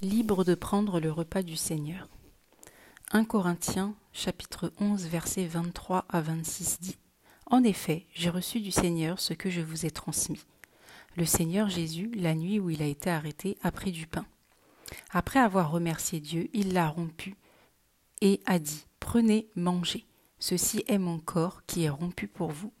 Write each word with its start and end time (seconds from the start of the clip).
libre 0.00 0.44
de 0.44 0.54
prendre 0.54 1.00
le 1.00 1.10
repas 1.10 1.42
du 1.42 1.56
Seigneur. 1.56 2.08
1 3.10 3.24
Corinthiens 3.24 3.96
chapitre 4.12 4.72
11 4.78 5.06
versets 5.06 5.46
23 5.46 6.04
à 6.08 6.20
26 6.20 6.80
dit 6.80 6.98
En 7.46 7.64
effet, 7.64 8.06
j'ai 8.14 8.30
reçu 8.30 8.60
du 8.60 8.70
Seigneur 8.70 9.18
ce 9.18 9.34
que 9.34 9.50
je 9.50 9.60
vous 9.60 9.86
ai 9.86 9.90
transmis. 9.90 10.44
Le 11.16 11.24
Seigneur 11.24 11.68
Jésus, 11.68 12.12
la 12.14 12.36
nuit 12.36 12.60
où 12.60 12.70
il 12.70 12.80
a 12.80 12.86
été 12.86 13.10
arrêté, 13.10 13.58
a 13.62 13.72
pris 13.72 13.90
du 13.90 14.06
pain. 14.06 14.24
Après 15.10 15.40
avoir 15.40 15.72
remercié 15.72 16.20
Dieu, 16.20 16.48
il 16.52 16.74
l'a 16.74 16.88
rompu 16.88 17.34
et 18.20 18.40
a 18.46 18.60
dit 18.60 18.86
Prenez, 19.00 19.48
mangez. 19.56 20.06
Ceci 20.38 20.84
est 20.86 20.98
mon 20.98 21.18
corps 21.18 21.62
qui 21.66 21.84
est 21.84 21.90
rompu 21.90 22.28
pour 22.28 22.52
vous. 22.52 22.72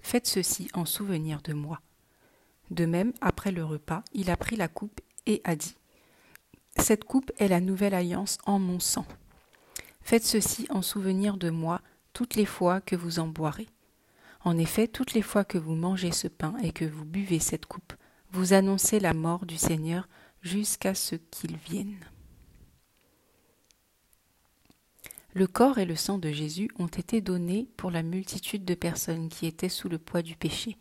Faites 0.00 0.26
ceci 0.26 0.68
en 0.74 0.84
souvenir 0.84 1.40
de 1.40 1.54
moi. 1.54 1.80
De 2.70 2.84
même, 2.84 3.14
après 3.22 3.52
le 3.52 3.64
repas, 3.64 4.02
il 4.12 4.28
a 4.28 4.36
pris 4.36 4.56
la 4.56 4.68
coupe 4.68 5.00
et 5.24 5.40
a 5.44 5.56
dit 5.56 5.76
cette 6.82 7.04
coupe 7.04 7.32
est 7.38 7.48
la 7.48 7.60
nouvelle 7.60 7.94
alliance 7.94 8.38
en 8.44 8.58
mon 8.58 8.80
sang. 8.80 9.06
Faites 10.02 10.24
ceci 10.24 10.66
en 10.70 10.82
souvenir 10.82 11.36
de 11.36 11.48
moi 11.48 11.80
toutes 12.12 12.34
les 12.34 12.44
fois 12.44 12.80
que 12.80 12.96
vous 12.96 13.20
en 13.20 13.28
boirez. 13.28 13.68
En 14.44 14.58
effet, 14.58 14.88
toutes 14.88 15.14
les 15.14 15.22
fois 15.22 15.44
que 15.44 15.58
vous 15.58 15.74
mangez 15.74 16.10
ce 16.10 16.26
pain 16.26 16.56
et 16.62 16.72
que 16.72 16.84
vous 16.84 17.04
buvez 17.04 17.38
cette 17.38 17.66
coupe, 17.66 17.94
vous 18.32 18.52
annoncez 18.52 18.98
la 18.98 19.14
mort 19.14 19.46
du 19.46 19.56
Seigneur 19.56 20.08
jusqu'à 20.42 20.94
ce 20.94 21.14
qu'il 21.14 21.56
vienne. 21.56 22.00
Le 25.34 25.46
corps 25.46 25.78
et 25.78 25.86
le 25.86 25.96
sang 25.96 26.18
de 26.18 26.30
Jésus 26.30 26.68
ont 26.78 26.88
été 26.88 27.20
donnés 27.20 27.68
pour 27.76 27.90
la 27.90 28.02
multitude 28.02 28.64
de 28.64 28.74
personnes 28.74 29.28
qui 29.28 29.46
étaient 29.46 29.68
sous 29.68 29.88
le 29.88 29.98
poids 29.98 30.22
du 30.22 30.36
péché, 30.36 30.76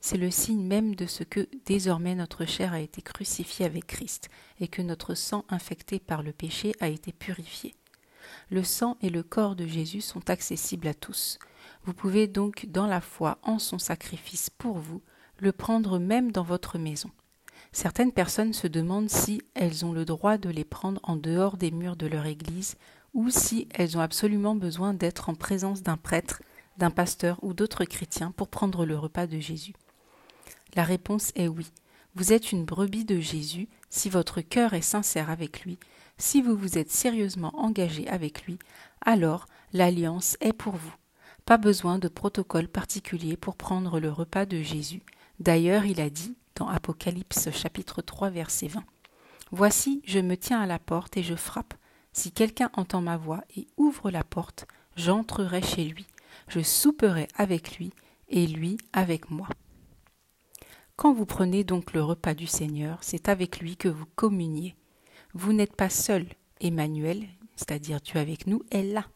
c'est 0.00 0.16
le 0.16 0.30
signe 0.30 0.64
même 0.64 0.94
de 0.94 1.06
ce 1.06 1.24
que 1.24 1.48
désormais 1.66 2.14
notre 2.14 2.44
chair 2.44 2.72
a 2.72 2.80
été 2.80 3.02
crucifiée 3.02 3.66
avec 3.66 3.86
Christ 3.86 4.28
et 4.60 4.68
que 4.68 4.82
notre 4.82 5.14
sang 5.14 5.44
infecté 5.48 5.98
par 5.98 6.22
le 6.22 6.32
péché 6.32 6.72
a 6.80 6.88
été 6.88 7.12
purifié. 7.12 7.74
Le 8.50 8.62
sang 8.62 8.96
et 9.00 9.10
le 9.10 9.22
corps 9.22 9.56
de 9.56 9.66
Jésus 9.66 10.00
sont 10.00 10.30
accessibles 10.30 10.88
à 10.88 10.94
tous. 10.94 11.38
Vous 11.84 11.94
pouvez 11.94 12.26
donc, 12.26 12.66
dans 12.66 12.86
la 12.86 13.00
foi 13.00 13.38
en 13.42 13.58
son 13.58 13.78
sacrifice 13.78 14.50
pour 14.50 14.78
vous, 14.78 15.02
le 15.38 15.52
prendre 15.52 15.98
même 15.98 16.32
dans 16.32 16.42
votre 16.42 16.78
maison. 16.78 17.10
Certaines 17.72 18.12
personnes 18.12 18.52
se 18.52 18.66
demandent 18.66 19.10
si 19.10 19.42
elles 19.54 19.84
ont 19.84 19.92
le 19.92 20.04
droit 20.04 20.38
de 20.38 20.48
les 20.48 20.64
prendre 20.64 21.00
en 21.02 21.16
dehors 21.16 21.56
des 21.56 21.70
murs 21.70 21.96
de 21.96 22.06
leur 22.06 22.26
église 22.26 22.76
ou 23.14 23.30
si 23.30 23.68
elles 23.74 23.96
ont 23.96 24.00
absolument 24.00 24.54
besoin 24.54 24.94
d'être 24.94 25.28
en 25.28 25.34
présence 25.34 25.82
d'un 25.82 25.96
prêtre, 25.96 26.42
d'un 26.76 26.90
pasteur 26.90 27.38
ou 27.42 27.52
d'autres 27.52 27.84
chrétiens 27.84 28.32
pour 28.32 28.48
prendre 28.48 28.86
le 28.86 28.96
repas 28.96 29.26
de 29.26 29.38
Jésus. 29.38 29.74
La 30.78 30.84
réponse 30.84 31.32
est 31.34 31.48
oui. 31.48 31.66
Vous 32.14 32.32
êtes 32.32 32.52
une 32.52 32.64
brebis 32.64 33.04
de 33.04 33.18
Jésus 33.18 33.68
si 33.90 34.08
votre 34.08 34.40
cœur 34.42 34.74
est 34.74 34.80
sincère 34.80 35.28
avec 35.28 35.62
lui, 35.64 35.76
si 36.18 36.40
vous 36.40 36.54
vous 36.54 36.78
êtes 36.78 36.92
sérieusement 36.92 37.50
engagé 37.58 38.06
avec 38.06 38.44
lui, 38.46 38.60
alors 39.04 39.46
l'alliance 39.72 40.36
est 40.40 40.52
pour 40.52 40.76
vous. 40.76 40.94
Pas 41.44 41.56
besoin 41.56 41.98
de 41.98 42.06
protocole 42.06 42.68
particulier 42.68 43.36
pour 43.36 43.56
prendre 43.56 43.98
le 43.98 44.08
repas 44.08 44.46
de 44.46 44.62
Jésus. 44.62 45.02
D'ailleurs, 45.40 45.84
il 45.84 46.00
a 46.00 46.10
dit 46.10 46.36
dans 46.54 46.68
Apocalypse 46.68 47.50
chapitre 47.50 48.00
3 48.00 48.30
verset 48.30 48.68
20. 48.68 48.84
Voici, 49.50 50.00
je 50.04 50.20
me 50.20 50.36
tiens 50.36 50.60
à 50.60 50.66
la 50.66 50.78
porte 50.78 51.16
et 51.16 51.24
je 51.24 51.34
frappe. 51.34 51.74
Si 52.12 52.30
quelqu'un 52.30 52.70
entend 52.74 53.00
ma 53.00 53.16
voix 53.16 53.42
et 53.56 53.66
ouvre 53.78 54.12
la 54.12 54.22
porte, 54.22 54.68
j'entrerai 54.94 55.60
chez 55.60 55.86
lui, 55.86 56.06
je 56.46 56.60
souperai 56.60 57.26
avec 57.34 57.78
lui 57.78 57.92
et 58.28 58.46
lui 58.46 58.78
avec 58.92 59.32
moi. 59.32 59.48
Quand 60.98 61.12
vous 61.12 61.26
prenez 61.26 61.62
donc 61.62 61.92
le 61.92 62.02
repas 62.02 62.34
du 62.34 62.48
Seigneur, 62.48 62.98
c'est 63.02 63.28
avec 63.28 63.60
lui 63.60 63.76
que 63.76 63.86
vous 63.86 64.06
communiez. 64.16 64.74
Vous 65.32 65.52
n'êtes 65.52 65.76
pas 65.76 65.90
seul. 65.90 66.26
Emmanuel, 66.60 67.28
c'est-à-dire 67.54 68.00
Dieu 68.00 68.18
avec 68.18 68.48
nous, 68.48 68.64
est 68.72 68.82
là. 68.82 69.06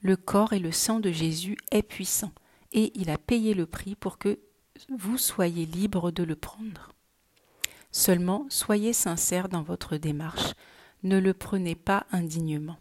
Le 0.00 0.16
corps 0.16 0.54
et 0.54 0.58
le 0.58 0.72
sang 0.72 0.98
de 0.98 1.12
Jésus 1.12 1.58
est 1.72 1.82
puissant, 1.82 2.32
et 2.72 2.90
il 2.98 3.10
a 3.10 3.18
payé 3.18 3.52
le 3.52 3.66
prix 3.66 3.96
pour 3.96 4.16
que 4.16 4.38
vous 4.88 5.18
soyez 5.18 5.66
libre 5.66 6.10
de 6.10 6.22
le 6.22 6.36
prendre. 6.36 6.88
Seulement, 7.92 8.46
soyez 8.48 8.94
sincère 8.94 9.50
dans 9.50 9.62
votre 9.62 9.98
démarche, 9.98 10.54
ne 11.02 11.18
le 11.18 11.34
prenez 11.34 11.74
pas 11.74 12.06
indignement. 12.12 12.78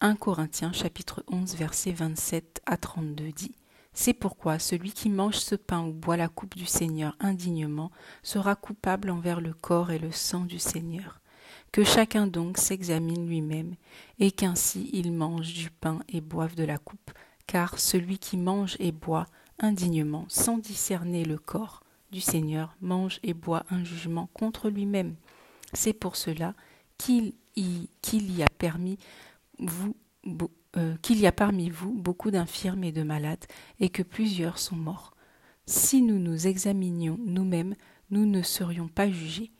1 0.00 0.16
Corinthiens 0.16 0.72
chapitre 0.72 1.22
11 1.30 1.54
versets 1.56 1.92
27 1.92 2.62
à 2.64 2.78
32 2.78 3.30
dit 3.32 3.54
c'est 3.92 4.14
pourquoi 4.14 4.58
celui 4.58 4.92
qui 4.92 5.10
mange 5.10 5.36
ce 5.36 5.54
pain 5.54 5.84
ou 5.84 5.92
boit 5.92 6.16
la 6.16 6.28
coupe 6.28 6.56
du 6.56 6.66
Seigneur 6.66 7.16
indignement 7.20 7.90
sera 8.22 8.54
coupable 8.54 9.10
envers 9.10 9.40
le 9.40 9.52
corps 9.52 9.90
et 9.90 9.98
le 9.98 10.12
sang 10.12 10.44
du 10.44 10.58
Seigneur. 10.58 11.20
Que 11.72 11.84
chacun 11.84 12.26
donc 12.26 12.58
s'examine 12.58 13.28
lui-même, 13.28 13.74
et 14.18 14.32
qu'ainsi 14.32 14.90
il 14.92 15.12
mange 15.12 15.52
du 15.52 15.70
pain 15.70 16.00
et 16.08 16.20
boive 16.20 16.54
de 16.54 16.64
la 16.64 16.78
coupe, 16.78 17.12
car 17.46 17.78
celui 17.78 18.18
qui 18.18 18.36
mange 18.36 18.76
et 18.80 18.92
boit 18.92 19.26
indignement, 19.58 20.24
sans 20.28 20.58
discerner 20.58 21.24
le 21.24 21.38
corps 21.38 21.82
du 22.10 22.20
Seigneur, 22.20 22.74
mange 22.80 23.20
et 23.22 23.34
boit 23.34 23.64
un 23.70 23.84
jugement 23.84 24.28
contre 24.34 24.68
lui-même. 24.68 25.14
C'est 25.72 25.92
pour 25.92 26.16
cela 26.16 26.54
qu'il 26.98 27.34
y, 27.56 27.88
y 28.12 28.42
a 28.42 28.48
permis 28.58 28.98
vous 29.58 29.94
euh, 30.76 30.96
qu'il 31.02 31.18
y 31.18 31.26
a 31.26 31.32
parmi 31.32 31.68
vous 31.68 31.92
beaucoup 31.92 32.30
d'infirmes 32.30 32.84
et 32.84 32.92
de 32.92 33.02
malades, 33.02 33.44
et 33.80 33.88
que 33.88 34.02
plusieurs 34.02 34.58
sont 34.58 34.76
morts. 34.76 35.14
Si 35.66 36.02
nous 36.02 36.18
nous 36.18 36.46
examinions 36.46 37.18
nous-mêmes, 37.24 37.74
nous 38.10 38.26
ne 38.26 38.42
serions 38.42 38.88
pas 38.88 39.10
jugés. 39.10 39.50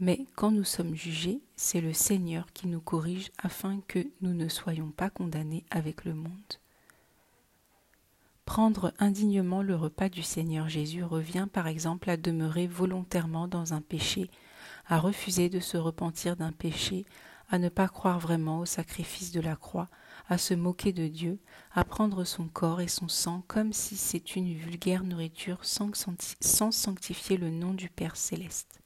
Mais 0.00 0.26
quand 0.34 0.50
nous 0.50 0.64
sommes 0.64 0.94
jugés, 0.94 1.40
c'est 1.56 1.80
le 1.80 1.92
Seigneur 1.92 2.52
qui 2.52 2.66
nous 2.66 2.80
corrige 2.80 3.30
afin 3.42 3.80
que 3.86 4.06
nous 4.20 4.34
ne 4.34 4.48
soyons 4.48 4.90
pas 4.90 5.08
condamnés 5.08 5.64
avec 5.70 6.04
le 6.04 6.14
monde. 6.14 6.58
Prendre 8.44 8.92
indignement 8.98 9.62
le 9.62 9.74
repas 9.74 10.08
du 10.08 10.22
Seigneur 10.22 10.68
Jésus 10.68 11.02
revient 11.02 11.46
par 11.50 11.66
exemple 11.66 12.10
à 12.10 12.16
demeurer 12.16 12.66
volontairement 12.66 13.48
dans 13.48 13.72
un 13.72 13.80
péché, 13.80 14.30
à 14.86 14.98
refuser 14.98 15.48
de 15.48 15.60
se 15.60 15.76
repentir 15.76 16.36
d'un 16.36 16.52
péché, 16.52 17.06
à 17.48 17.58
ne 17.58 17.68
pas 17.68 17.88
croire 17.88 18.18
vraiment 18.18 18.60
au 18.60 18.66
sacrifice 18.66 19.32
de 19.32 19.40
la 19.40 19.56
croix, 19.56 19.88
à 20.28 20.38
se 20.38 20.54
moquer 20.54 20.92
de 20.92 21.06
Dieu, 21.08 21.38
à 21.72 21.84
prendre 21.84 22.24
son 22.24 22.48
corps 22.48 22.80
et 22.80 22.88
son 22.88 23.08
sang 23.08 23.42
comme 23.46 23.72
si 23.72 23.96
c'est 23.96 24.36
une 24.36 24.54
vulgaire 24.54 25.04
nourriture 25.04 25.64
sans, 25.64 25.92
sanctifier 26.70 27.36
le 27.36 27.50
nom 27.50 27.74
du 27.74 27.88
Père 27.88 28.16
céleste. 28.16 28.80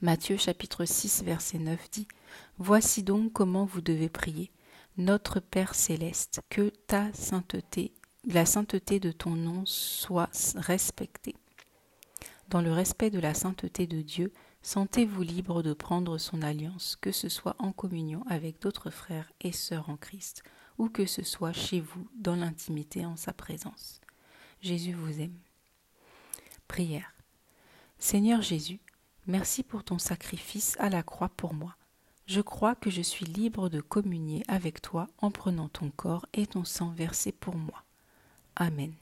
Matthieu 0.00 0.36
chapitre 0.36 0.84
6 0.84 1.22
verset 1.24 1.58
9 1.58 1.90
dit 1.90 2.08
Voici 2.58 3.02
donc 3.02 3.32
comment 3.32 3.64
vous 3.64 3.80
devez 3.80 4.08
prier. 4.08 4.50
Notre 4.96 5.40
Père 5.40 5.74
céleste, 5.74 6.40
que 6.50 6.70
ta 6.86 7.12
sainteté, 7.12 7.92
la 8.26 8.44
sainteté 8.44 9.00
de 9.00 9.10
ton 9.10 9.30
nom 9.30 9.64
soit 9.64 10.30
respectée. 10.56 11.34
Dans 12.48 12.60
le 12.60 12.72
respect 12.72 13.10
de 13.10 13.18
la 13.18 13.32
sainteté 13.32 13.86
de 13.86 14.02
Dieu, 14.02 14.32
Sentez-vous 14.62 15.22
libre 15.22 15.62
de 15.62 15.72
prendre 15.72 16.18
son 16.18 16.40
alliance, 16.40 16.96
que 17.00 17.10
ce 17.10 17.28
soit 17.28 17.56
en 17.58 17.72
communion 17.72 18.22
avec 18.28 18.62
d'autres 18.62 18.90
frères 18.90 19.32
et 19.40 19.50
sœurs 19.50 19.90
en 19.90 19.96
Christ, 19.96 20.44
ou 20.78 20.88
que 20.88 21.04
ce 21.04 21.24
soit 21.24 21.52
chez 21.52 21.80
vous, 21.80 22.08
dans 22.14 22.36
l'intimité 22.36 23.04
en 23.04 23.16
sa 23.16 23.32
présence. 23.32 24.00
Jésus 24.60 24.92
vous 24.92 25.20
aime. 25.20 25.36
Prière. 26.68 27.12
Seigneur 27.98 28.40
Jésus, 28.40 28.80
merci 29.26 29.64
pour 29.64 29.82
ton 29.82 29.98
sacrifice 29.98 30.76
à 30.78 30.88
la 30.88 31.02
croix 31.02 31.28
pour 31.28 31.54
moi. 31.54 31.76
Je 32.26 32.40
crois 32.40 32.76
que 32.76 32.88
je 32.88 33.02
suis 33.02 33.26
libre 33.26 33.68
de 33.68 33.80
communier 33.80 34.44
avec 34.46 34.80
toi 34.80 35.08
en 35.18 35.32
prenant 35.32 35.68
ton 35.68 35.90
corps 35.90 36.26
et 36.32 36.46
ton 36.46 36.64
sang 36.64 36.90
versé 36.90 37.32
pour 37.32 37.56
moi. 37.56 37.82
Amen. 38.54 38.94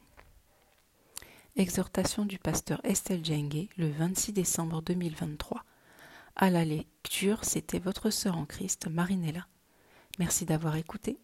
Exhortation 1.61 2.25
du 2.25 2.39
pasteur 2.39 2.81
Estelle 2.85 3.23
Djengue 3.23 3.69
le 3.77 3.91
26 3.91 4.33
décembre 4.33 4.81
2023. 4.81 5.63
À 6.35 6.49
la 6.49 6.65
lecture, 6.65 7.45
c'était 7.45 7.79
votre 7.79 8.09
sœur 8.09 8.39
en 8.39 8.47
Christ, 8.47 8.89
Marinella. 8.89 9.47
Merci 10.19 10.47
d'avoir 10.47 10.77
écouté. 10.77 11.19